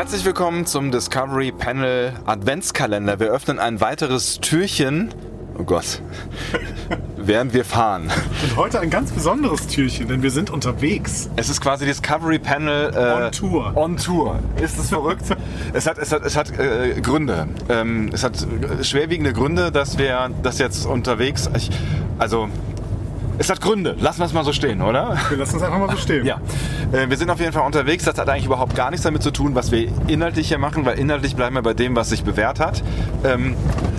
[0.00, 3.20] Herzlich willkommen zum Discovery Panel Adventskalender.
[3.20, 5.12] Wir öffnen ein weiteres Türchen.
[5.58, 6.00] Oh Gott.
[7.18, 8.10] Während wir fahren.
[8.42, 11.28] Und heute ein ganz besonderes Türchen, denn wir sind unterwegs.
[11.36, 13.76] Es ist quasi Discovery Panel äh, on Tour.
[13.76, 14.38] On Tour.
[14.58, 15.24] Ist es verrückt?
[15.74, 17.46] es hat, es hat, es hat äh, Gründe.
[17.68, 18.38] Ähm, es hat
[18.80, 21.50] schwerwiegende Gründe, dass wir das jetzt unterwegs.
[21.54, 21.68] Ich,
[22.18, 22.48] also
[23.40, 23.96] es hat Gründe.
[23.98, 25.16] Lassen wir es mal so stehen, oder?
[25.30, 26.26] Wir lassen es einfach mal so stehen.
[26.26, 26.42] Ja.
[26.92, 28.04] Äh, wir sind auf jeden Fall unterwegs.
[28.04, 30.98] Das hat eigentlich überhaupt gar nichts damit zu tun, was wir inhaltlich hier machen, weil
[30.98, 32.82] inhaltlich bleiben wir bei dem, was sich bewährt hat.
[33.24, 33.56] Ähm,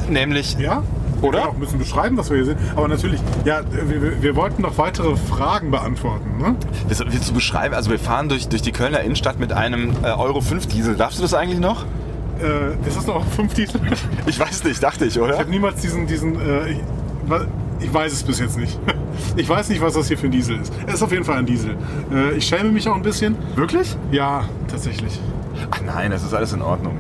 [0.10, 0.58] nämlich.
[0.60, 0.84] Ja?
[1.24, 1.40] Oder?
[1.40, 2.58] Wir auch ein bisschen beschreiben, was wir hier sehen.
[2.76, 6.38] Aber natürlich, ja, wir, wir wollten noch weitere Fragen beantworten.
[6.38, 6.56] Ne?
[6.88, 7.74] Das willst du beschreiben?
[7.74, 10.96] Also wir fahren durch, durch die Kölner Innenstadt mit einem äh, Euro 5 Diesel.
[10.96, 11.86] Darfst du das eigentlich noch?
[12.40, 13.82] Äh, ist das noch 5 Diesel?
[14.28, 15.34] Ich weiß nicht, dachte ich, oder?
[15.34, 16.76] Ich habe niemals diesen, diesen äh,
[17.82, 18.80] ich, weiß es bis jetzt nicht.
[19.36, 20.74] Ich weiß nicht, was das hier für ein Diesel ist.
[20.88, 21.76] Es ist auf jeden Fall ein Diesel.
[22.12, 23.36] Äh, ich schäme mich auch ein bisschen.
[23.56, 23.96] Wirklich?
[24.12, 25.20] Ja, tatsächlich.
[25.70, 26.98] Ach nein, das ist alles in Ordnung.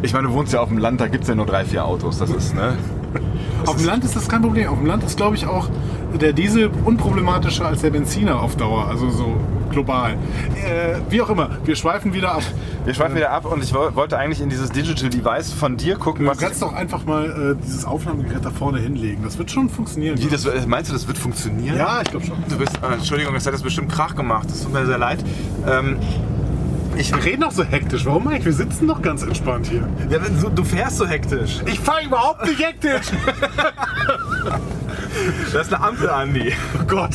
[0.00, 1.84] Ich meine, du wohnst ja auf dem Land, da gibt es ja nur drei, vier
[1.84, 2.18] Autos.
[2.18, 2.78] Das ist, ne?
[3.66, 4.68] auf dem Land ist das kein Problem.
[4.68, 5.68] Auf dem Land ist, glaube ich, auch
[6.20, 9.36] der Diesel unproblematischer als der Benziner auf Dauer, also so
[9.70, 10.12] global.
[10.12, 12.42] Äh, wie auch immer, wir schweifen wieder ab.
[12.84, 16.26] Wir schweifen wieder ab und ich wollte eigentlich in dieses Digital Device von dir gucken.
[16.26, 19.22] Du kannst doch einfach mal äh, dieses Aufnahmegerät da vorne hinlegen.
[19.22, 20.18] Das wird schon funktionieren.
[20.18, 21.76] Wie, das, meinst du, das wird funktionieren?
[21.76, 22.36] Ja, ich glaube schon.
[22.48, 24.48] Du bist, äh, Entschuldigung, das hat das bestimmt Krach gemacht.
[24.50, 25.24] Das tut mir sehr leid.
[25.66, 25.96] Ähm,
[26.96, 28.04] ich rede noch so hektisch.
[28.04, 28.44] Warum eigentlich?
[28.44, 29.88] Wir sitzen doch ganz entspannt hier.
[30.10, 31.60] Ja, du, du fährst so hektisch.
[31.66, 33.06] Ich fahre überhaupt nicht hektisch.
[35.52, 36.52] das ist eine Ampel, Andi.
[36.78, 37.12] Oh Gott.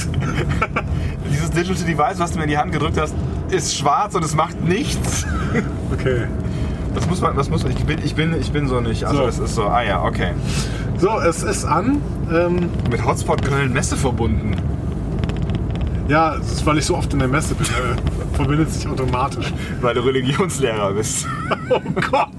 [1.56, 3.16] Digital Device, was du mir in die Hand gedrückt hast,
[3.50, 5.26] ist schwarz und es macht nichts.
[5.94, 6.26] Okay.
[6.96, 7.72] Das muss man, das muss man.
[7.72, 9.04] Ich bin, ich bin, ich bin so nicht.
[9.04, 9.28] Also so.
[9.28, 9.66] es ist so.
[9.66, 10.32] Ah ja, okay.
[10.98, 12.02] So, es ist an.
[12.34, 14.56] Ähm, Mit Hotspot Köln Messe verbunden.
[16.08, 17.68] Ja, das ist, weil ich so oft in der Messe bin.
[17.68, 19.54] Äh, verbindet sich automatisch.
[19.82, 21.28] Weil du Religionslehrer bist.
[21.70, 21.80] oh
[22.12, 22.30] Gott!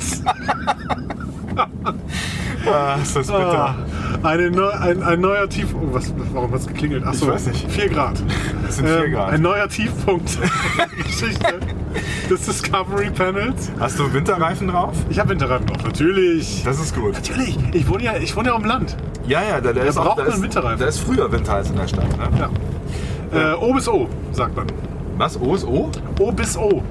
[2.66, 3.74] ah, ist das bitter.
[4.22, 5.74] Ah, eine ein, ein neuer Tief...
[5.74, 7.06] Oh, was, warum hat es geklingelt?
[7.06, 7.70] Achso, ich weiß nicht.
[7.70, 8.22] 4 Grad.
[8.66, 9.32] Das sind 4 ähm, Grad.
[9.32, 10.38] Ein neuer Tiefpunkt
[11.06, 11.60] Geschichte
[12.28, 13.70] des Discovery Panels.
[13.78, 14.94] Hast du Winterreifen drauf?
[15.08, 16.62] Ich habe Winterreifen drauf, natürlich.
[16.64, 17.14] Das ist gut.
[17.14, 17.56] Natürlich.
[17.72, 18.96] Ich wohne ja, ich wohne ja auf dem Land.
[19.26, 20.80] Ja, ja, da, da ist braucht auch, da man Winterreifen.
[20.80, 22.08] Da ist früher Winter als in der Stadt.
[22.18, 22.50] Ne?
[23.32, 23.52] Ja.
[23.52, 24.66] Äh, o bis O, sagt man.
[25.16, 25.40] Was?
[25.40, 25.90] O ist O?
[26.18, 26.82] O bis O.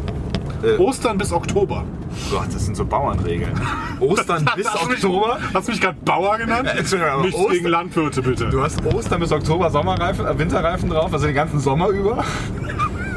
[0.64, 1.84] Äh, Ostern bis Oktober.
[2.32, 3.54] Gott, das sind so Bauernregeln.
[4.00, 5.38] Ostern bis Oktober?
[5.40, 6.68] Mich, hast du mich gerade Bauer genannt?
[6.68, 8.50] Äh, Entschuldigung, Nicht Oster, wegen Landwirte, bitte.
[8.50, 12.24] Du hast Ostern bis Oktober Sommerreifen, äh, Winterreifen drauf, also den ganzen Sommer über?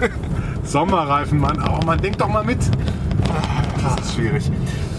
[0.64, 1.62] Sommerreifen, Mann.
[1.66, 2.58] Oh, man denkt doch mal mit.
[3.82, 4.50] Das ist schwierig.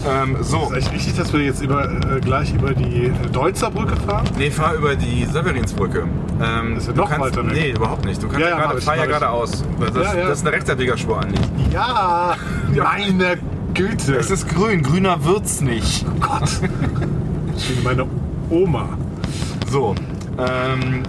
[0.08, 0.70] Ähm, so.
[0.70, 4.26] Ist echt wichtig, dass wir jetzt über, äh, gleich über die äh, Deutzer Brücke fahren?
[4.38, 6.04] Nee, fahr über die Severinsbrücke.
[6.42, 7.52] Ähm, das ist ja noch kannst, weiter weg.
[7.52, 8.22] Nee, überhaupt nicht.
[8.22, 9.62] Du kannst ja, ja, grade, fahr ja geradeaus.
[9.78, 10.28] Das, ja, ja.
[10.28, 11.38] das ist eine Rechtsabbiegerspur, Andi.
[11.72, 12.34] Ja,
[12.74, 13.38] meine
[13.74, 14.16] Güte.
[14.16, 14.82] Es ist grün.
[14.82, 16.04] Grüner wird's nicht.
[16.08, 16.50] Oh Gott.
[17.56, 18.06] Ich bin meine
[18.48, 18.88] Oma.
[19.70, 19.94] So.
[20.38, 21.02] Ähm,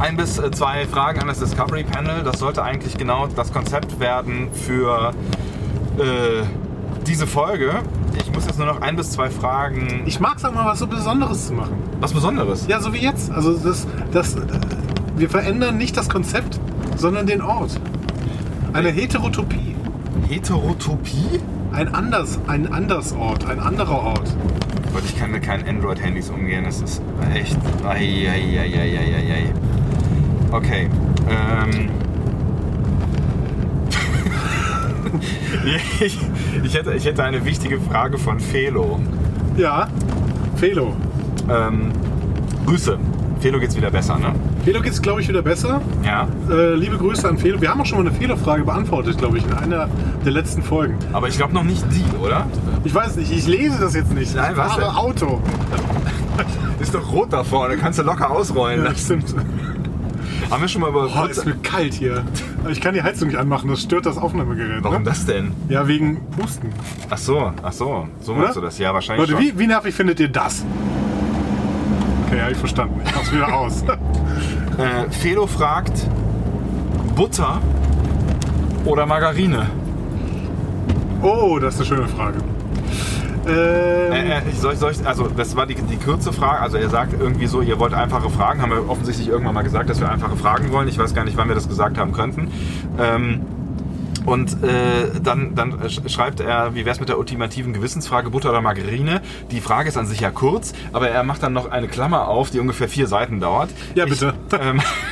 [0.00, 2.24] ein bis äh, zwei Fragen an das Discovery Panel.
[2.24, 5.12] Das sollte eigentlich genau das Konzept werden für
[5.98, 6.42] äh,
[7.06, 7.82] diese Folge.
[8.18, 10.02] Ich muss jetzt nur noch ein bis zwei Fragen.
[10.06, 11.76] Ich mag es auch mal, was so Besonderes zu machen.
[12.00, 12.66] Was Besonderes?
[12.66, 13.30] Ja, so wie jetzt.
[13.30, 14.36] Also das, das,
[15.16, 16.58] wir verändern nicht das Konzept,
[16.96, 17.78] sondern den Ort.
[18.72, 19.76] Eine Heterotopie.
[20.28, 21.40] Heterotopie?
[21.72, 24.34] Ein anders, ein Andersort, ein anderer Ort.
[24.92, 26.64] Gott, ich kann mit keinen Android-Handys umgehen.
[26.64, 27.00] Das ist
[27.32, 27.56] echt.
[27.84, 29.52] Eieieiei.
[30.50, 30.88] Okay.
[31.28, 31.90] Ähm.
[36.00, 36.18] ich,
[36.64, 38.98] ich, hätte, ich hätte eine wichtige Frage von Felo.
[39.56, 39.86] Ja,
[40.56, 40.96] Felo.
[41.48, 41.92] Ähm,
[42.66, 42.98] Grüße.
[43.40, 44.34] Felo geht's wieder besser, ne?
[44.64, 45.80] Felo geht's, glaube ich, wieder besser.
[46.04, 46.28] Ja.
[46.50, 47.60] Äh, liebe Grüße an Felo.
[47.60, 49.88] Wir haben auch schon mal eine Fehlerfrage beantwortet, glaube ich, in einer
[50.24, 50.98] der letzten Folgen.
[51.12, 52.46] Aber ich glaube noch nicht die, oder?
[52.84, 54.34] Ich weiß nicht, ich lese das jetzt nicht.
[54.34, 54.76] Nein, was?
[54.76, 54.84] Denn?
[54.84, 55.42] Auto.
[56.80, 58.84] Ist doch rot da vorne, kannst du locker ausrollen.
[58.84, 59.34] Ja, stimmt.
[60.50, 61.08] Haben wir schon mal über.
[61.14, 62.24] Oh, ist mir kalt hier.
[62.68, 64.82] Ich kann die Heizung nicht anmachen, das stört das Aufnahmegerät.
[64.82, 65.04] Warum ne?
[65.04, 65.52] das denn?
[65.68, 66.70] Ja, wegen Pusten.
[67.08, 68.08] Ach so, ach so.
[68.20, 68.78] So meinst du das?
[68.78, 69.30] Ja, wahrscheinlich.
[69.30, 70.64] Leute, wie, wie nervig findet ihr das?
[72.26, 73.00] Okay, habe ich verstanden.
[73.04, 73.82] Ich mach's wieder aus.
[74.78, 76.06] äh, Felo fragt:
[77.14, 77.60] Butter
[78.84, 79.66] oder Margarine?
[81.22, 82.38] Oh, das ist eine schöne Frage.
[83.46, 86.60] Ähm, äh, äh, soll, soll ich, also das war die, die kurze Frage.
[86.60, 88.62] Also er sagt irgendwie so, ihr wollt einfache Fragen.
[88.62, 90.88] Haben wir offensichtlich irgendwann mal gesagt, dass wir einfache Fragen wollen.
[90.88, 92.50] Ich weiß gar nicht, wann wir das gesagt haben könnten.
[92.98, 93.40] Ähm,
[94.26, 98.60] und äh, dann, dann schreibt er, wie wäre es mit der ultimativen Gewissensfrage, Butter oder
[98.60, 99.22] Margarine?
[99.50, 102.50] Die Frage ist an sich ja kurz, aber er macht dann noch eine Klammer auf,
[102.50, 103.70] die ungefähr vier Seiten dauert.
[103.94, 104.34] Ja, bitte.
[104.48, 104.80] Ich, ähm,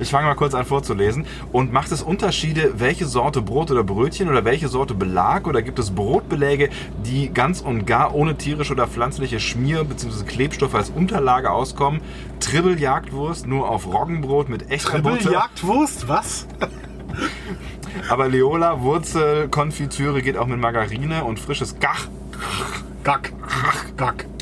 [0.00, 1.26] Ich fange mal kurz an vorzulesen.
[1.52, 5.78] Und macht es Unterschiede, welche Sorte Brot oder Brötchen oder welche Sorte Belag oder gibt
[5.78, 6.70] es Brotbeläge,
[7.04, 10.24] die ganz und gar ohne tierische oder pflanzliche Schmier- bzw.
[10.24, 12.00] Klebstoffe als Unterlage auskommen?
[12.40, 15.18] Tribbeljagdwurst nur auf Roggenbrot mit echter Butter.
[15.18, 16.08] Tribbeljagdwurst?
[16.08, 16.46] Was?
[18.08, 22.06] Aber Leola Wurzel Konfitüre geht auch mit Margarine und frisches Gach.
[23.02, 23.32] Gack.
[23.96, 24.22] Gack.
[24.24, 24.37] Äh,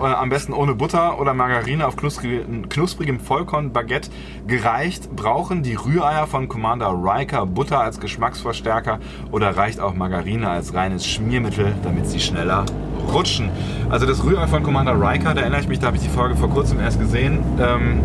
[0.00, 4.10] am besten ohne Butter oder Margarine auf knusprigem, knusprigem Vollkornbaguette
[4.46, 5.14] gereicht.
[5.14, 8.98] Brauchen die Rühreier von Commander Riker Butter als Geschmacksverstärker
[9.30, 12.64] oder reicht auch Margarine als reines Schmiermittel, damit sie schneller
[13.12, 13.50] rutschen?
[13.90, 16.36] Also das Rührei von Commander Riker, da erinnere ich mich, da habe ich die Folge
[16.36, 18.00] vor kurzem erst gesehen, ähm,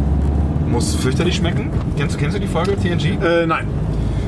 [0.70, 1.70] muss fürchterlich schmecken.
[1.98, 3.22] Kennst du, kennst du die Folge TNG?
[3.24, 3.68] Äh, nein.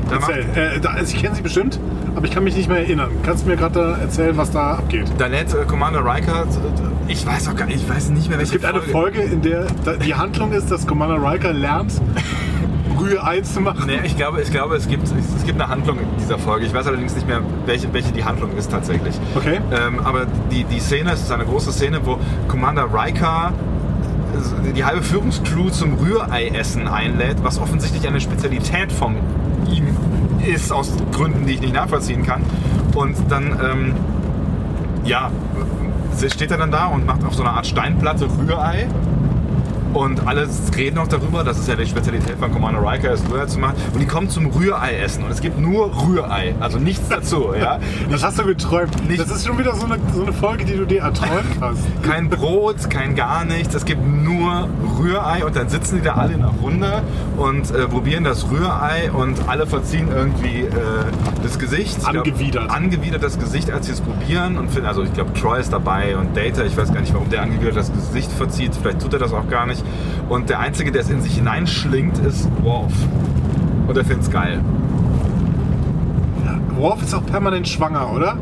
[0.08, 0.46] Da Erzähl.
[0.54, 1.78] Äh, da, also ich kenne sie bestimmt,
[2.18, 3.12] aber ich kann mich nicht mehr erinnern.
[3.22, 5.06] Kannst du mir gerade erzählen, was da abgeht?
[5.18, 8.38] Da lädt äh, Commander Riker, äh, ich weiß auch gar nicht, ich weiß nicht mehr
[8.38, 9.66] welche Es gibt eine Folge, in der
[10.04, 11.92] die Handlung ist, dass Commander Riker lernt,
[13.00, 13.84] Rührei zu machen.
[13.86, 16.66] Nee, ich glaube, ich glaube es, gibt, es gibt eine Handlung in dieser Folge.
[16.66, 19.14] Ich weiß allerdings nicht mehr, welche, welche die Handlung ist tatsächlich.
[19.36, 19.60] Okay.
[19.70, 22.18] Ähm, aber die, die Szene, es ist eine große Szene, wo
[22.48, 23.52] Commander Riker
[24.66, 29.14] äh, die halbe Führungscrew zum Rührei-Essen einlädt, was offensichtlich eine Spezialität von
[29.72, 29.96] ihm
[30.44, 32.42] ist, aus Gründen, die ich nicht nachvollziehen kann.
[32.94, 33.94] Und dann, ähm,
[35.04, 35.30] ja,
[36.28, 38.88] steht er dann da und macht auf so einer Art Steinplatte Rührei.
[39.94, 40.46] Und alle
[40.76, 43.74] reden noch darüber, das ist ja die Spezialität von Commander Riker, ist Rührei zu machen.
[43.92, 45.24] Und die kommen zum Rührei-Essen.
[45.24, 47.52] Und es gibt nur Rührei, also nichts dazu.
[47.58, 47.78] Ja?
[48.10, 49.08] Das hast du geträumt.
[49.08, 51.30] Nicht- das ist schon wieder so eine, so eine Folge, die du dir erträumt
[51.60, 51.80] hast.
[52.02, 53.74] Kein Brot, kein gar nichts.
[53.74, 54.68] Es gibt nur
[54.98, 57.02] Rührei und dann sitzen die da alle in einer Runde
[57.36, 60.70] und äh, probieren das Rührei und alle verziehen irgendwie äh,
[61.42, 61.98] das Gesicht.
[61.98, 62.70] Ich glaub, Angewidert.
[62.70, 66.16] angewidert das Gesicht, als sie es probieren und finden, also ich glaube Troy ist dabei
[66.16, 68.72] und Data, ich weiß gar nicht, warum der angewidert das Gesicht verzieht.
[68.80, 69.77] Vielleicht tut er das auch gar nicht.
[70.28, 72.92] Und der Einzige, der es in sich hineinschlingt, ist Worf.
[73.86, 74.60] Und er findet es geil.
[76.76, 78.38] Worf ist auch permanent schwanger, oder?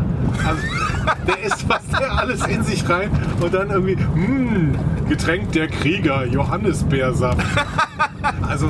[0.46, 0.62] Also,
[1.26, 3.10] der isst was der alles in sich rein
[3.40, 4.74] und dann irgendwie, hm,
[5.08, 7.38] Getränk der Krieger, Johannisbeersaft.
[8.42, 8.68] Also,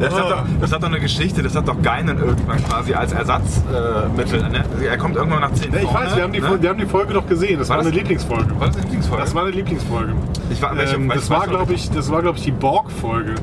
[0.00, 2.94] Das, oh, hat doch, das hat doch eine Geschichte, das hat doch Geinen irgendwann quasi
[2.94, 4.40] als Ersatzmittel.
[4.44, 4.64] Äh, ne?
[4.88, 6.58] Er kommt irgendwann nach 10 Ja, ich weiß, wir haben, die, ne?
[6.60, 7.58] Wir haben die Folge doch gesehen.
[7.58, 8.58] Das war, War das- eine Lieblingsfolge.
[8.60, 9.22] War das die Lieblingsfolge?
[9.24, 10.12] Das war eine Lieblingsfolge.
[10.50, 13.34] Ich war- welche- ähm, das, war, glaube ich, das war, glaube ich, die Borg-Folge.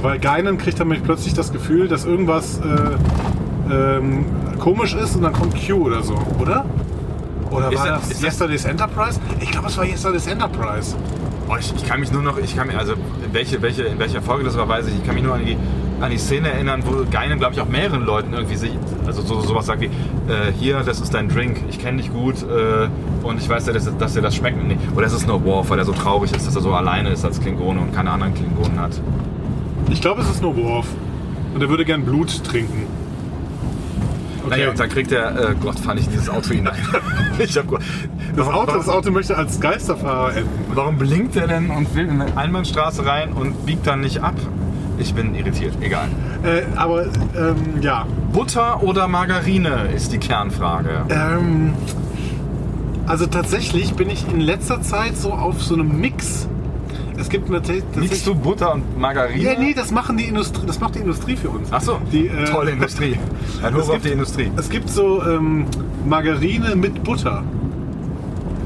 [0.00, 4.24] Weil Geinen kriegt dann plötzlich das Gefühl, dass irgendwas äh, ähm,
[4.60, 6.64] komisch ist und dann kommt Q oder so, oder?
[7.50, 9.18] Oder Ist war das- das- Yesterday's Enterprise?
[9.40, 10.94] Ich glaube, es war Yesterday's Enterprise.
[11.50, 12.94] Boah, ich, ich kann mich nur noch, ich kann mich, also
[13.32, 14.94] welche, welche, in welcher Folge das war, weiß ich.
[14.94, 15.56] Ich kann mich nur an die,
[16.00, 18.70] an die Szene erinnern, wo Geinen, glaube ich, auch mehreren Leuten irgendwie sich,
[19.04, 22.36] also so, sowas sagt wie, äh, hier, das ist dein Drink, ich kenne dich gut
[22.44, 22.88] äh,
[23.26, 24.64] und ich weiß ja, dass, dass dir das schmeckt.
[24.64, 24.78] Nee.
[24.94, 27.24] Oder es ist nur Worf, weil er so traurig ist, dass er so alleine ist
[27.24, 29.00] als Klingone und keine anderen Klingonen hat.
[29.90, 30.86] Ich glaube, es ist nur Worf.
[31.52, 32.86] Und er würde gern Blut trinken.
[34.48, 36.78] Naja, und dann kriegt er, äh, Gott, fand ich dieses Auto hinein.
[37.40, 37.66] ich hab,
[38.36, 40.59] das, Auto, das Auto möchte als Geisterfahrer enden.
[40.74, 44.34] Warum blinkt er denn und will in eine Einbahnstraße rein und biegt dann nicht ab?
[44.98, 46.08] Ich bin irritiert, egal.
[46.42, 50.90] Äh, aber ähm, ja, Butter oder Margarine ist die Kernfrage.
[51.08, 51.72] Ähm,
[53.06, 56.46] also tatsächlich bin ich in letzter Zeit so auf so einem Mix.
[57.18, 57.84] Es gibt natürlich.
[57.96, 59.42] Liegst du Butter und Margarine?
[59.42, 61.68] Ja, nee, das machen die Industrie, das macht die Industrie für uns.
[61.70, 63.16] Ach so, Die, äh, tolle Industrie.
[63.62, 64.50] Ein Hoch Es auf gibt- die Industrie.
[64.56, 65.66] Es gibt so ähm,
[66.06, 67.42] Margarine mit Butter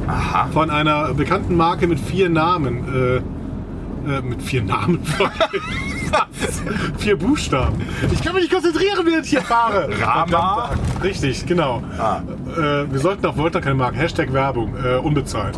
[0.06, 0.48] Aha.
[0.52, 2.84] von einer bekannten Marke mit vier Namen.
[2.94, 5.00] Äh, äh, mit vier Namen.
[6.98, 7.76] vier Buchstaben.
[8.12, 9.88] Ich kann mich nicht konzentrieren, während ich hier fahre.
[10.02, 10.26] Rama.
[10.26, 10.78] Verdammt.
[11.02, 11.82] Richtig, genau.
[11.98, 12.20] Ah.
[12.56, 13.96] Äh, wir sollten auch Volta keine Marken.
[13.96, 14.74] Hashtag Werbung.
[14.76, 15.56] Äh, unbezahlt.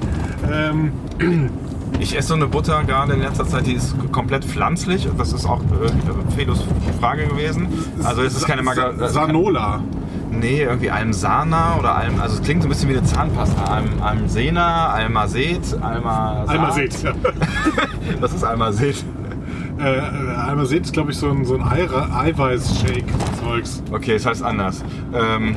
[0.52, 0.92] Ähm,
[1.98, 5.08] Ich esse so eine Butter gerade in letzter Zeit, die ist komplett pflanzlich.
[5.16, 6.62] Das ist auch äh, Felos
[7.00, 7.68] Frage gewesen.
[8.04, 8.62] Also es ist keine.
[8.64, 9.82] Sa- Sanola.
[10.40, 12.20] Nee, irgendwie Almsana oder Alm.
[12.20, 13.62] Also es klingt so ein bisschen wie eine Zahnpasta.
[13.64, 16.44] Alm, Almsena, Almazet, Alma.
[16.46, 17.02] Einmal seht.
[17.02, 17.12] Ja.
[18.20, 19.04] Was ist Almazet?
[19.78, 20.02] äh, äh,
[20.48, 23.82] einmal seht, ist glaube ich so ein, so ein Eiweiß-Shake-Zeugs.
[23.92, 24.82] Okay, es heißt anders.
[25.14, 25.54] Ähm,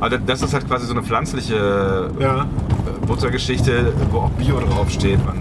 [0.00, 2.42] aber das ist halt quasi so eine pflanzliche Ja.
[2.42, 5.24] äh, Buttergeschichte, wo auch Bio draufsteht.
[5.24, 5.36] Man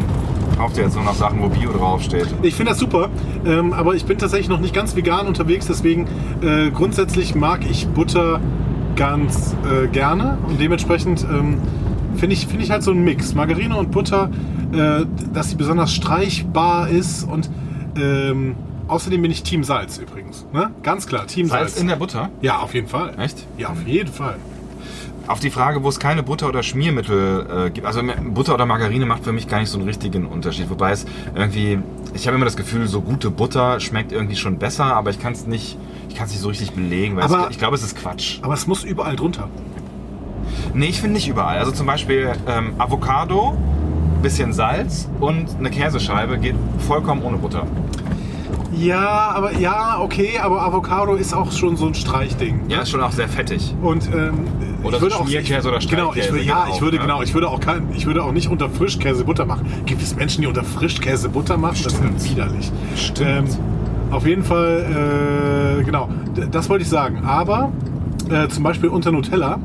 [0.58, 2.28] kauft ja jetzt nur noch Sachen, wo Bio draufsteht.
[2.42, 3.10] Ich finde das super,
[3.46, 6.08] ähm, aber ich bin tatsächlich noch nicht ganz vegan unterwegs, deswegen
[6.42, 8.40] äh, grundsätzlich mag ich Butter
[9.02, 11.58] ganz äh, gerne und dementsprechend ähm,
[12.18, 13.34] finde ich, find ich halt so einen Mix.
[13.34, 14.30] Margarine und Butter,
[14.74, 17.50] äh, dass sie besonders streichbar ist und
[17.98, 18.56] ähm,
[18.88, 20.46] außerdem bin ich Team Salz übrigens.
[20.54, 20.70] Ne?
[20.84, 21.72] Ganz klar, Team Salz.
[21.72, 22.30] Salz in der Butter?
[22.44, 23.16] ja, auf jeden Fall.
[23.18, 23.48] Echt?
[23.58, 24.36] Ja, auf jeden Fall.
[25.28, 28.02] Auf die Frage, wo es keine Butter oder Schmiermittel äh, gibt, also
[28.34, 30.70] Butter oder Margarine macht für mich gar nicht so einen richtigen Unterschied.
[30.70, 31.80] Wobei es irgendwie,
[32.14, 35.34] ich habe immer das Gefühl, so gute Butter schmeckt irgendwie schon besser, aber ich kann
[35.34, 35.78] es nicht,
[36.10, 38.40] ich kann es nicht so richtig belegen, weil Aber- es, ich glaube, es ist Quatsch.
[38.42, 39.48] Aber es muss überall drunter.
[40.74, 41.60] Nee, ich finde nicht überall.
[41.60, 43.56] Also zum Beispiel ähm, Avocado,
[44.22, 46.56] bisschen Salz und eine Käsescheibe geht
[46.88, 47.66] vollkommen ohne Butter.
[48.78, 52.62] Ja, aber ja, okay, aber Avocado ist auch schon so ein Streichding.
[52.70, 53.76] Ja, ist schon auch sehr fettig.
[53.82, 54.48] Und ähm,
[54.84, 56.82] Oder ich würde so auch Schmierkäse oder genau, ich Streichkäse würde, ja, geht ich auch,
[56.82, 57.02] würde ne?
[57.04, 59.66] genau, ich würde auch kein, ich würde auch nicht unter Frischkäse Butter machen.
[59.86, 61.80] Gibt es Menschen, die unter Frischkäse Butter machen?
[61.84, 62.18] Das Stimmt.
[62.18, 62.72] ist widerlich.
[62.96, 63.50] Stimmt.
[63.50, 66.10] Ähm, auf jeden Fall, äh, genau,
[66.52, 67.24] das wollte ich sagen.
[67.26, 67.72] Aber
[68.30, 69.60] äh, zum Beispiel unter Nutella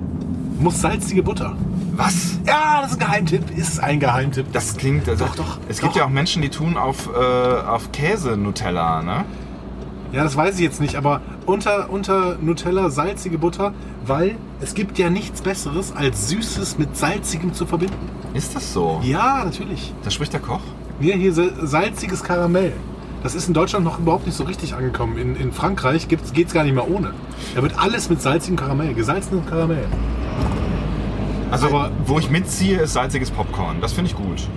[0.59, 1.57] muss salzige Butter.
[1.97, 2.38] Was?
[2.47, 3.57] Ja, das ist ein Geheimtipp.
[3.57, 4.47] Ist ein Geheimtipp.
[4.53, 5.09] Das klingt.
[5.09, 5.85] Also, Doch, doch, Es doch.
[5.85, 9.25] gibt ja auch Menschen, die tun auf, äh, auf Käse Nutella, ne?
[10.12, 13.73] Ja, das weiß ich jetzt nicht, aber unter, unter Nutella salzige Butter,
[14.07, 17.97] weil es gibt ja nichts Besseres, als Süßes mit Salzigem zu verbinden.
[18.33, 19.00] Ist das so?
[19.03, 19.93] Ja, natürlich.
[20.05, 20.61] Da spricht der Koch?
[21.00, 22.73] Ja, hier sa- salziges Karamell.
[23.23, 25.19] Das ist in Deutschland noch überhaupt nicht so richtig angekommen.
[25.19, 27.12] In, in Frankreich geht es gar nicht mehr ohne.
[27.55, 29.87] Da wird alles mit salzigem Karamell, gesalzenem Karamell.
[31.50, 33.76] Also, Aber- wo ich mitziehe, ist salziges Popcorn.
[33.81, 34.49] Das finde ich gut.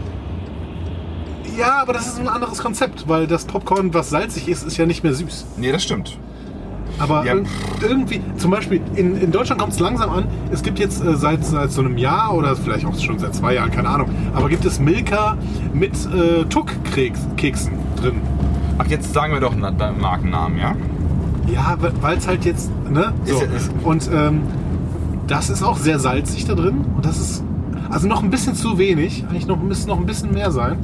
[1.57, 4.85] Ja, aber das ist ein anderes Konzept, weil das Popcorn, was salzig ist, ist ja
[4.85, 5.45] nicht mehr süß.
[5.57, 6.17] Nee, das stimmt.
[6.99, 7.33] Aber Ja.
[7.33, 7.45] ir-
[7.81, 10.25] irgendwie, zum Beispiel, in, in Deutschland kommt es langsam an.
[10.51, 13.53] Es gibt jetzt äh, seit, seit so einem Jahr oder vielleicht auch schon seit zwei
[13.55, 15.37] Jahren, keine Ahnung, aber gibt es Milka
[15.73, 18.21] mit äh, Tuck-Keksen drin.
[18.77, 20.75] Ach, jetzt sagen wir doch einen Markennamen, ja?
[21.53, 23.13] Ja, weil es halt jetzt, ne?
[23.25, 23.35] So.
[23.41, 24.41] Ist ist- Und ähm,
[25.29, 26.85] das ist auch sehr salzig da drin.
[26.95, 27.43] Und das ist
[27.89, 29.23] also noch ein bisschen zu wenig.
[29.29, 30.77] Eigentlich noch, müsste noch ein bisschen mehr sein.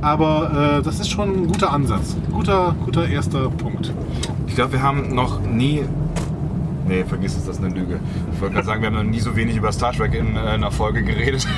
[0.00, 2.16] Aber äh, das ist schon ein guter Ansatz.
[2.32, 3.92] Guter, guter erster Punkt.
[4.46, 5.82] Ich glaube, wir haben noch nie.
[6.88, 8.00] Nee, vergiss es, das ist eine Lüge.
[8.32, 10.40] Ich wollte gerade sagen, wir haben noch nie so wenig über Star Trek in äh,
[10.40, 11.46] einer Folge geredet.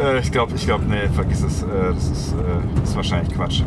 [0.00, 1.62] Äh, ich glaube, ich glaube, nee, vergiss es.
[1.62, 2.36] Äh, das, ist, äh,
[2.80, 3.62] das ist wahrscheinlich Quatsch.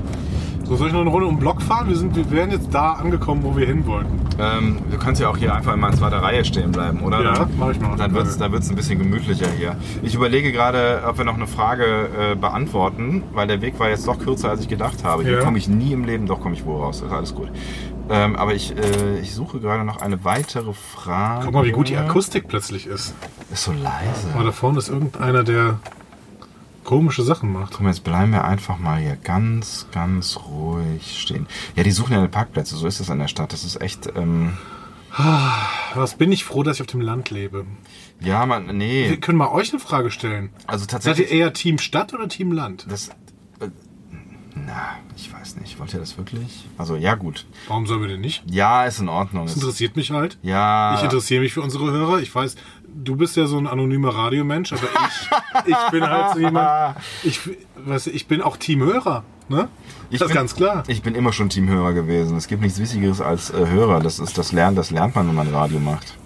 [0.66, 1.88] So, soll ich noch eine Runde um Block fahren?
[1.90, 4.20] Wir, sind, wir wären jetzt da angekommen, wo wir hin wollten.
[4.40, 7.22] Ähm, du kannst ja auch hier einfach mal in zweiter Reihe stehen bleiben, oder?
[7.24, 7.96] Ja, Dann- mach ich mal.
[7.98, 9.76] Dann wird es dann wird's ein bisschen gemütlicher hier.
[10.02, 14.08] Ich überlege gerade, ob wir noch eine Frage äh, beantworten, weil der Weg war jetzt
[14.08, 15.24] doch kürzer, als ich gedacht habe.
[15.24, 15.44] Hier Ja.
[15.44, 17.02] komme ich nie im Leben, doch komme ich wohl raus.
[17.02, 17.50] Ist alles gut.
[18.10, 21.46] Ähm, aber ich, äh, ich suche gerade noch eine weitere Frage.
[21.46, 23.14] Guck mal, wie gut die Akustik plötzlich ist.
[23.52, 24.30] Ist so leise.
[24.34, 25.80] Aber da vorne ist irgendeiner, der
[26.88, 27.74] komische Sachen macht.
[27.74, 31.46] Komm, jetzt bleiben wir einfach mal hier ganz, ganz ruhig stehen.
[31.76, 33.52] Ja, die suchen ja Parkplätze, so ist es in der Stadt.
[33.52, 34.54] Das ist echt, ähm,
[35.96, 37.66] Was bin ich froh, dass ich auf dem Land lebe.
[38.22, 39.18] ja, man, Wir nee.
[39.18, 40.50] können mal euch eine Frage stellen.
[40.66, 42.86] Also Seid ihr tatsächlich, eher Team Stadt oder Team Land?
[42.90, 43.10] das,
[43.60, 43.70] äh,
[44.56, 45.80] na, ich weiß nicht.
[45.80, 46.68] Wollt ihr das wirklich?
[46.78, 47.46] Also, ja, gut.
[47.68, 48.44] Warum sollen wir denn nicht?
[48.50, 49.46] Ja, ist in Ordnung.
[49.46, 50.38] Das interessiert mich halt.
[50.42, 50.96] ja.
[50.96, 52.20] Ich interessiere mich für unsere Hörer.
[52.20, 52.56] Ich weiß,
[52.94, 55.30] du bist ja so ein anonymer Radiomensch, aber ich,
[55.72, 56.98] ich bin halt so jemand.
[57.24, 57.40] Ich,
[57.76, 59.24] weißt du, ich bin auch Teamhörer.
[59.50, 59.70] Ne?
[60.10, 60.84] Ich das ist bin- ganz klar.
[60.88, 62.36] Ich bin immer schon Teamhörer gewesen.
[62.38, 64.00] Es gibt nichts Wichtigeres als äh, Hörer.
[64.02, 66.18] Das ist das Lernen, das lernt man, wenn man Radio macht.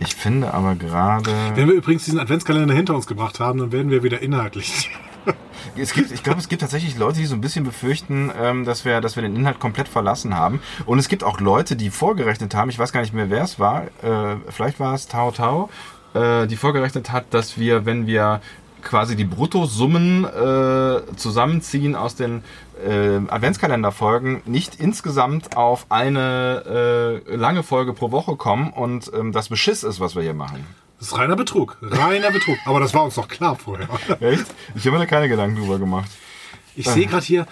[0.00, 1.30] Ich finde aber gerade.
[1.54, 4.90] Wenn wir übrigens diesen Adventskalender hinter uns gebracht haben, dann werden wir wieder inhaltlich.
[5.76, 8.84] Es gibt, ich glaube, es gibt tatsächlich Leute, die so ein bisschen befürchten, ähm, dass,
[8.84, 10.60] wir, dass wir den Inhalt komplett verlassen haben.
[10.86, 13.58] Und es gibt auch Leute, die vorgerechnet haben, ich weiß gar nicht mehr, wer es
[13.58, 15.70] war, äh, vielleicht war es Tao Tao,
[16.14, 18.40] äh, die vorgerechnet hat, dass wir, wenn wir
[18.82, 22.44] quasi die Bruttosummen äh, zusammenziehen aus den
[22.86, 29.48] äh, Adventskalenderfolgen, nicht insgesamt auf eine äh, lange Folge pro Woche kommen und ähm, das
[29.48, 30.66] Beschiss ist, was wir hier machen.
[31.04, 31.76] Das ist reiner Betrug.
[31.82, 32.56] Reiner Betrug.
[32.64, 33.90] Aber das war uns doch klar vorher.
[34.20, 34.46] Echt?
[34.74, 36.10] Ich habe mir da keine Gedanken drüber gemacht.
[36.76, 37.46] Ich sehe gerade hier,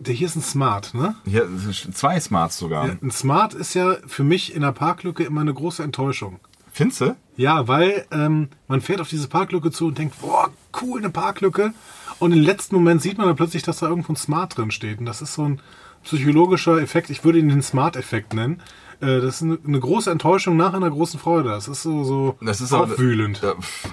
[0.00, 1.14] der hier ist ein Smart, ne?
[1.24, 1.48] Hier
[1.92, 2.88] zwei Smarts sogar.
[2.88, 6.40] Ja, ein Smart ist ja für mich in der Parklücke immer eine große Enttäuschung.
[6.72, 7.16] Findest du?
[7.36, 10.50] Ja, weil ähm, man fährt auf diese Parklücke zu und denkt, boah,
[10.82, 11.74] cool, eine Parklücke.
[12.18, 14.98] Und im letzten Moment sieht man dann plötzlich, dass da irgendwo ein Smart drin steht.
[14.98, 15.60] Und das ist so ein
[16.02, 17.10] psychologischer Effekt.
[17.10, 18.60] Ich würde ihn den Smart-Effekt nennen.
[19.00, 21.50] Äh, das ist eine, eine große Enttäuschung nach einer großen Freude.
[21.50, 23.40] Das ist so, so Das ist aufwühlend.
[23.42, 23.88] Ja, pff.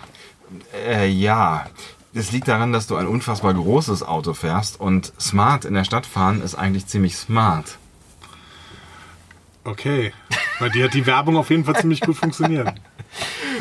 [0.87, 1.65] Äh, ja.
[2.13, 6.05] Das liegt daran, dass du ein unfassbar großes Auto fährst und smart in der Stadt
[6.05, 7.77] fahren ist eigentlich ziemlich smart.
[9.63, 10.13] Okay.
[10.59, 12.73] Bei dir hat die Werbung auf jeden Fall ziemlich gut funktioniert.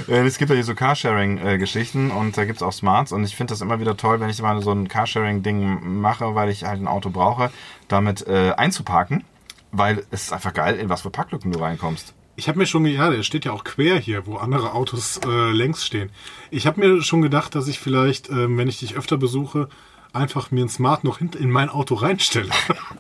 [0.08, 3.37] Äh, Es gibt ja hier so Carsharing-Geschichten und da gibt es auch Smarts und ich
[3.37, 6.80] finde das immer wieder toll, wenn ich mal so ein Carsharing-Ding mache, weil ich halt
[6.80, 7.50] ein Auto brauche,
[7.88, 9.25] damit äh, einzuparken,
[9.73, 12.14] weil es ist einfach geil, in was für Parklücken du reinkommst.
[12.37, 15.50] Ich habe mir schon, ja, der steht ja auch quer hier, wo andere Autos äh,
[15.50, 16.11] längs stehen.
[16.50, 19.69] Ich habe mir schon gedacht, dass ich vielleicht, ähm, wenn ich dich öfter besuche,
[20.12, 22.50] einfach mir ein Smart noch hinten in mein Auto reinstelle.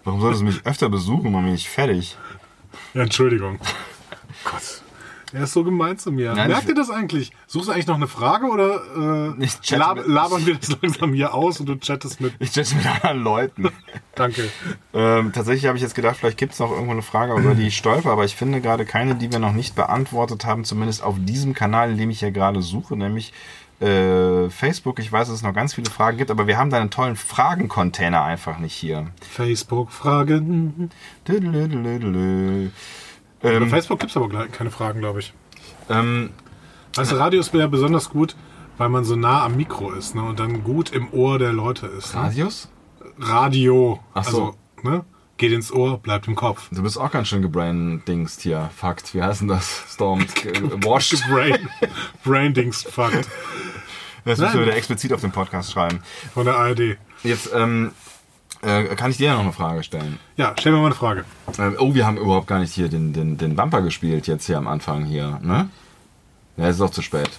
[0.04, 2.16] Warum solltest du mich öfter besuchen, man bin ich fertig?
[2.94, 3.58] ja, Entschuldigung.
[4.44, 4.82] Gott.
[5.32, 6.34] Er ist so gemein zu mir.
[6.34, 7.32] Nein, Merkt ihr das eigentlich?
[7.46, 11.60] Suchst du eigentlich noch eine Frage oder äh, lab labern wir das langsam hier aus
[11.60, 12.34] und du chattest mit?
[12.38, 13.68] Ich chatte mit anderen Leuten.
[14.14, 14.48] Danke.
[14.92, 17.68] ähm, tatsächlich habe ich jetzt gedacht, vielleicht gibt es noch irgendwo eine Frage, über die
[17.68, 21.16] ich stolper, aber ich finde gerade keine, die wir noch nicht beantwortet haben, zumindest auf
[21.18, 23.32] diesem Kanal, in dem ich hier gerade suche, nämlich
[23.82, 24.98] äh, Facebook.
[25.00, 28.22] Ich weiß, dass es noch ganz viele Fragen gibt, aber wir haben deinen tollen Fragencontainer
[28.22, 29.08] einfach nicht hier.
[29.30, 30.90] Facebook-Fragen.
[33.42, 33.60] Düdelüdelüdelü.
[33.60, 35.32] Bei Ähm, Facebook gibt es aber keine Fragen, glaube ich.
[35.90, 36.30] ähm,
[36.96, 38.36] Also Radio ist ja besonders gut,
[38.78, 40.22] weil man so nah am Mikro ist ne?
[40.22, 42.14] und dann gut im Ohr der Leute ist.
[42.14, 42.20] Ne?
[42.20, 42.68] Radius?
[43.18, 44.00] Radio.
[44.14, 44.28] Ach so.
[44.82, 45.04] Also, ne?
[45.38, 46.68] Geht ins Ohr, bleibt im Kopf.
[46.70, 48.70] Du bist auch ganz schön gebraindingst hier.
[48.76, 49.12] Fakt.
[49.14, 49.84] Wie heißt denn das?
[49.92, 50.32] Storms.
[50.44, 51.22] Äh, Washed.
[51.28, 51.68] Brain,
[52.24, 53.28] Braindings Fakt
[54.24, 56.00] Das müssen wir wieder explizit auf den Podcast schreiben.
[56.34, 56.96] von der ARD.
[57.24, 57.90] Jetzt ähm,
[58.62, 60.18] äh, kann ich dir ja noch eine Frage stellen.
[60.36, 61.24] Ja, stell mir mal eine Frage.
[61.58, 64.56] Ähm, oh, wir haben überhaupt gar nicht hier den, den, den Bumper gespielt jetzt hier
[64.56, 65.68] am Anfang hier, ne?
[66.56, 67.30] Ja, es ist auch zu spät.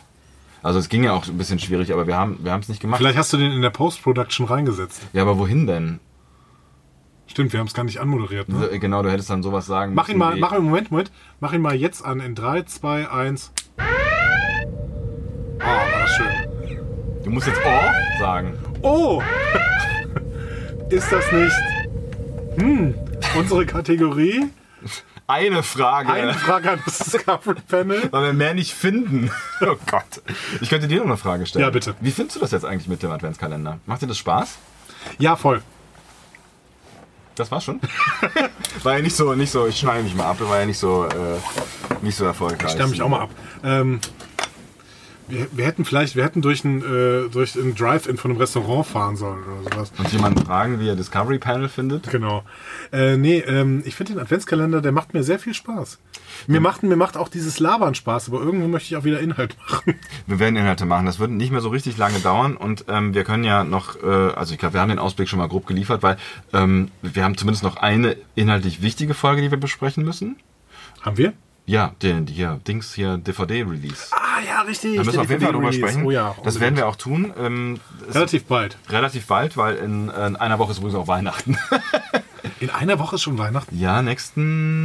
[0.62, 3.00] Also es ging ja auch ein bisschen schwierig, aber wir haben wir es nicht gemacht.
[3.00, 5.02] Vielleicht hast du den in der Post-Production reingesetzt.
[5.12, 6.00] Ja, aber wohin denn?
[7.28, 8.50] Stimmt, wir haben es gar nicht anmoderiert.
[8.50, 8.68] Ne?
[8.68, 11.12] Äh, Genau, du hättest dann sowas sagen Mach ihn mal, mach ihn, Moment, Moment.
[11.40, 13.52] Mach ihn mal jetzt an in 3, 2, 1.
[13.78, 13.84] Ah,
[15.60, 16.80] war das schön.
[17.24, 18.54] Du musst jetzt oh sagen.
[18.82, 19.22] Oh!
[20.94, 21.56] Ist das nicht
[22.56, 22.94] hm,
[23.36, 24.52] unsere Kategorie?
[25.26, 26.14] Eine Frage.
[26.14, 28.10] Eine Frage an das Discovery Panel.
[28.12, 29.32] Weil wir mehr nicht finden.
[29.62, 30.22] Oh Gott.
[30.62, 31.66] Ich könnte dir noch eine Frage stellen.
[31.66, 31.96] Ja, bitte.
[32.00, 33.80] Wie findest du das jetzt eigentlich mit dem Adventskalender?
[33.88, 34.60] Macht dir das Spaß?
[35.18, 35.64] Ja, voll.
[37.34, 37.82] Das war's schon?
[38.84, 41.06] war ja nicht so, nicht so, ich schneide mich mal ab, war ja nicht so,
[41.06, 42.68] äh, nicht so erfolgreich.
[42.68, 43.32] Ich stelle mich auch mal ab.
[43.64, 44.00] Ähm,
[45.28, 48.86] wir, wir hätten vielleicht, wir hätten durch ein, äh, durch ein Drive-In von einem Restaurant
[48.86, 49.92] fahren sollen oder sowas.
[49.98, 52.10] Und jemanden fragen, wie er Discovery Panel findet?
[52.10, 52.44] Genau.
[52.92, 56.00] Äh, nee, ähm, ich finde den Adventskalender, der macht mir sehr viel Spaß.
[56.48, 59.56] Mir, macht, mir macht auch dieses Labern Spaß, aber irgendwo möchte ich auch wieder Inhalt
[59.70, 59.96] machen.
[60.28, 61.06] Wir werden Inhalte machen.
[61.06, 64.08] Das wird nicht mehr so richtig lange dauern und ähm, wir können ja noch, äh,
[64.08, 66.18] also ich glaube, wir haben den Ausblick schon mal grob geliefert, weil
[66.54, 70.38] ähm, wir haben zumindest noch eine inhaltlich wichtige Folge, die wir besprechen müssen.
[71.02, 71.34] Haben wir?
[71.66, 74.08] Ja, den hier, Dings hier, DVD-Release.
[74.12, 74.96] Ah ja, richtig.
[74.96, 76.06] Da müssen wir auf jeden Fall drüber sprechen.
[76.06, 76.36] Oh ja.
[76.44, 77.34] das werden wir auch tun.
[77.38, 77.80] Ähm,
[78.10, 78.78] Relativ bald.
[78.90, 81.58] relativ bald, weil in, in einer Woche ist übrigens auch Weihnachten.
[82.60, 83.78] In einer Woche ist schon Weihnachten.
[83.78, 84.02] ja,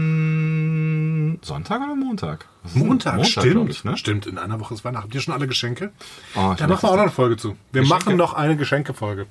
[0.08, 2.46] nächsten Sonntag oder Montag?
[2.74, 2.86] Denn?
[2.86, 3.70] Montag, stimmt.
[3.70, 3.96] ich, ne?
[3.96, 5.04] Stimmt, in einer Woche ist Weihnachten.
[5.04, 5.92] Habt ihr schon alle Geschenke?
[6.34, 7.56] Oh, da machen wir auch noch eine Folge zu.
[7.72, 8.04] Wir Geschenke?
[8.04, 9.26] machen noch eine Geschenkefolge.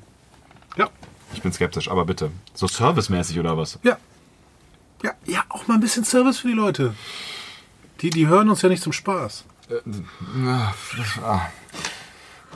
[0.77, 0.89] Ja.
[1.33, 2.31] Ich bin skeptisch, aber bitte.
[2.53, 3.79] So servicemäßig oder was?
[3.83, 3.97] Ja.
[5.03, 6.95] Ja, ja, auch mal ein bisschen Service für die Leute.
[8.01, 9.45] Die, die hören uns ja nicht zum Spaß.
[11.25, 11.41] Ah.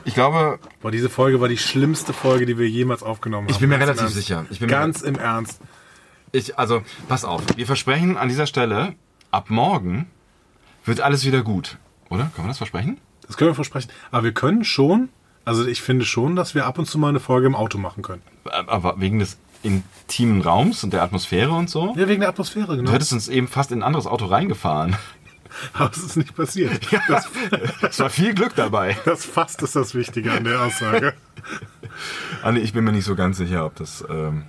[0.04, 3.52] Ich glaube, Boah, diese Folge war die schlimmste Folge, die wir jemals aufgenommen haben.
[3.54, 4.16] Ich bin mir Ganz relativ Ernst.
[4.16, 4.46] sicher.
[4.50, 5.60] Ich bin mir- Ganz im Ernst.
[6.32, 7.42] ich, also, pass auf.
[7.56, 8.94] Wir versprechen an dieser Stelle,
[9.30, 10.10] ab morgen
[10.84, 11.76] wird alles wieder gut.
[12.10, 12.30] Oder?
[12.34, 12.98] Können wir das versprechen?
[13.26, 13.90] Das können wir versprechen.
[14.10, 15.08] Aber wir können schon,
[15.44, 18.02] also ich finde schon, dass wir ab und zu mal eine Folge im Auto machen
[18.02, 18.22] können.
[18.66, 21.94] Aber wegen des intimen Raums und der Atmosphäre und so.
[21.96, 22.88] Ja, wegen der Atmosphäre, genau.
[22.90, 24.96] Du hättest uns eben fast in ein anderes Auto reingefahren.
[25.72, 26.80] Aber es ist nicht passiert.
[27.08, 27.28] Das,
[27.82, 28.96] Es war viel Glück dabei.
[29.04, 31.14] das fast ist das Wichtige an der Aussage.
[32.42, 34.04] Anni, ich bin mir nicht so ganz sicher, ob das.
[34.08, 34.44] Ähm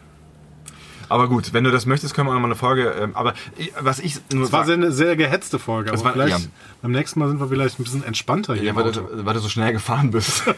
[1.10, 2.90] aber gut, wenn du das möchtest, können wir auch noch mal eine Folge.
[3.00, 5.92] Ähm, aber ich- was ich nur Es war sehr, eine sehr gehetzte Folge.
[5.92, 6.46] Aber war- vielleicht ja.
[6.82, 8.64] beim nächsten Mal sind wir vielleicht ein bisschen entspannter hier.
[8.64, 10.44] ja, weil, du, weil du so schnell gefahren bist.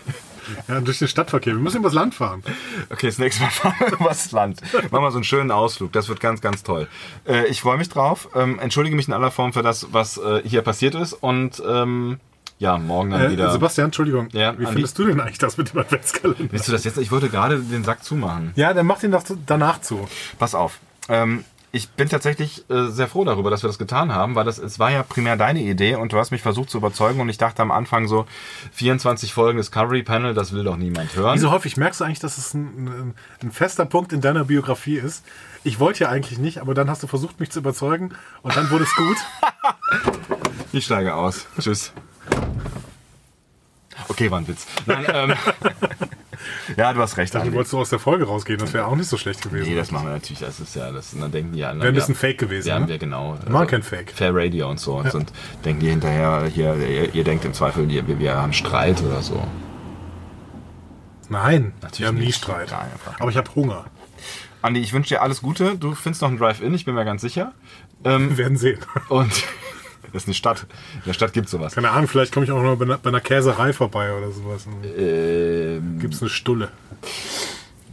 [0.68, 1.54] Ja, durch den Stadtverkehr.
[1.56, 2.44] Wir müssen übers Land fahren.
[2.92, 4.62] Okay, das nächste Mal fahren wir übers Land.
[4.92, 5.92] Machen wir so einen schönen Ausflug.
[5.92, 6.88] Das wird ganz, ganz toll.
[7.28, 8.30] Äh, ich freue mich drauf.
[8.36, 11.14] Ähm, entschuldige mich in aller Form für das, was äh, hier passiert ist.
[11.14, 12.20] Und ähm,
[12.66, 13.52] ja, morgen dann Äh, wieder.
[13.52, 14.28] Sebastian, Entschuldigung.
[14.34, 16.52] Ja, Wie findest du denn eigentlich das mit dem Adventskalender?
[16.52, 16.98] Willst du das jetzt?
[16.98, 18.52] Ich wollte gerade den Sack zumachen.
[18.56, 20.08] Ja, dann mach den doch danach zu.
[20.40, 20.80] Pass auf.
[21.10, 24.60] Ähm, ich bin tatsächlich äh, sehr froh darüber, dass wir das getan haben, weil das
[24.60, 27.38] es war ja primär deine Idee und du hast mich versucht zu überzeugen und ich
[27.38, 28.26] dachte am Anfang so
[28.72, 31.36] 24 Folgen Discovery Panel, das will doch niemand hören.
[31.36, 34.96] Wie so häufig merkst du eigentlich, dass es ein, ein fester Punkt in deiner Biografie
[34.96, 35.26] ist.
[35.66, 38.70] Ich wollte ja eigentlich nicht, aber dann hast du versucht, mich zu überzeugen und dann
[38.72, 39.18] wurde es gut.
[40.72, 41.48] Ich steige aus.
[41.60, 41.94] Tschüss.
[44.08, 44.66] Okay, war ein Witz.
[44.86, 45.34] Nein, ähm,
[46.78, 47.34] ja, du hast recht.
[47.34, 47.54] Dann Andi.
[47.56, 49.70] wolltest du aus der Folge rausgehen, das wäre auch nicht so schlecht gewesen.
[49.70, 50.40] Nee, das machen wir natürlich.
[50.40, 51.76] Das ist ja, das, dann denken die ja.
[51.76, 52.88] Wäre ein bisschen fake gewesen, Ja, ne?
[52.88, 53.38] wir genau.
[53.44, 54.12] Wir machen kein Fake.
[54.12, 54.96] Fair Radio und so.
[54.98, 55.32] Und sind,
[55.64, 59.46] denken die hinterher, hier, ihr, ihr denkt im Zweifel, wir, wir haben Streit oder so.
[61.30, 62.32] Nein, Natürlich wir haben nie.
[62.32, 62.70] Streit.
[62.72, 62.88] Nein.
[63.20, 63.86] Aber ich habe Hunger.
[64.62, 65.76] Andi, ich wünsche dir alles Gute.
[65.78, 67.54] Du findest noch einen Drive-In, ich bin mir ganz sicher.
[68.04, 68.80] Ähm, Wir werden sehen.
[69.10, 69.32] und
[70.14, 70.66] das ist eine Stadt.
[70.94, 71.76] In der Stadt gibt es sowas.
[71.76, 74.68] Keine Ahnung, vielleicht komme ich auch noch bei einer, bei einer Käserei vorbei oder sowas.
[74.98, 76.70] Ähm, Gibt es eine Stulle.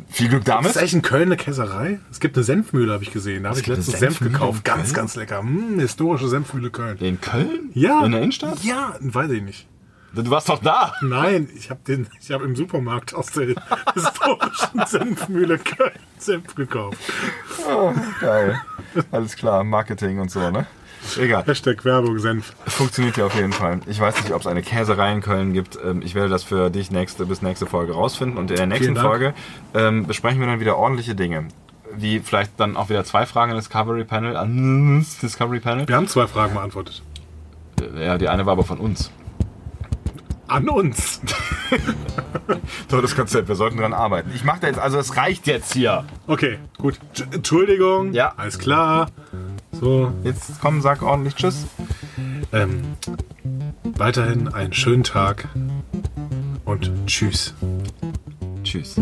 [0.08, 0.66] Viel Glück damit.
[0.66, 1.98] Ist das eigentlich in Köln eine Käserei?
[2.10, 3.44] Es gibt eine Senfmühle, habe ich gesehen.
[3.44, 4.64] Da habe ich letztens Senf gekauft.
[4.64, 5.40] Ganz, ganz lecker.
[5.40, 6.98] Hm, historische Senfmühle Köln.
[6.98, 7.70] In Köln?
[7.72, 8.04] Ja.
[8.04, 8.62] In der Innenstadt?
[8.62, 9.66] Ja, weiß ich nicht.
[10.14, 10.92] Du warst doch da.
[11.00, 13.54] Nein, ich habe den, ich habe im Supermarkt aus der
[13.94, 16.98] historischen Senfmühle Köln Senf gekauft.
[18.20, 18.60] Geil.
[19.10, 20.66] Alles klar, Marketing und so, ne?
[21.18, 21.44] Egal.
[21.46, 22.52] Hashtag Werbung Senf.
[22.66, 23.80] Funktioniert ja auf jeden Fall.
[23.86, 25.78] Ich weiß nicht, ob es eine Käserei in Köln gibt.
[25.84, 28.38] Ähm, Ich werde das für dich nächste bis nächste Folge rausfinden.
[28.38, 28.96] Und in der nächsten.
[28.96, 29.34] Folge
[29.74, 31.48] ähm, besprechen wir dann wieder ordentliche Dinge.
[31.94, 34.36] Wie vielleicht dann auch wieder zwei Fragen an das Discovery Panel.
[34.36, 35.86] An Discovery Panel.
[35.88, 37.02] Wir haben zwei Fragen beantwortet.
[37.98, 39.10] Ja, die eine war aber von uns.
[40.46, 41.20] An uns.
[42.88, 44.30] Tolles Konzept, wir sollten dran arbeiten.
[44.34, 46.04] Ich mache da jetzt, also es reicht jetzt hier.
[46.26, 46.98] Okay, gut.
[47.14, 48.12] Tsch- Entschuldigung.
[48.12, 48.34] Ja.
[48.36, 49.08] Alles klar.
[49.72, 50.12] So.
[50.22, 51.66] Jetzt komm, sag ordentlich Tschüss.
[52.52, 52.82] Ähm,
[53.96, 55.48] weiterhin einen schönen Tag
[56.64, 57.54] und tschüss.
[58.62, 58.96] Tschüss.